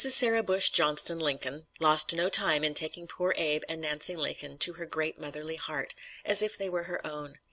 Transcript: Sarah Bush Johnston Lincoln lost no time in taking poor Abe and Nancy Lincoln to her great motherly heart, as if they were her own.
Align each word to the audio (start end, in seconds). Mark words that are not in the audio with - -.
Sarah 0.09 0.41
Bush 0.41 0.71
Johnston 0.71 1.19
Lincoln 1.19 1.67
lost 1.79 2.11
no 2.11 2.27
time 2.27 2.63
in 2.63 2.73
taking 2.73 3.05
poor 3.05 3.35
Abe 3.37 3.61
and 3.69 3.81
Nancy 3.81 4.15
Lincoln 4.15 4.57
to 4.57 4.73
her 4.73 4.87
great 4.87 5.19
motherly 5.19 5.57
heart, 5.57 5.93
as 6.25 6.41
if 6.41 6.57
they 6.57 6.71
were 6.71 6.85
her 6.85 7.05
own. 7.05 7.37